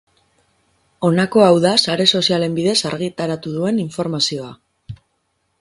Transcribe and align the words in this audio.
Honako 1.09 1.43
hau 1.49 1.59
da 1.67 1.73
sare 1.83 2.09
sozialen 2.19 2.57
bidez 2.61 2.75
argitaratu 2.93 3.55
duen 3.59 3.79
informazioa. 3.87 4.51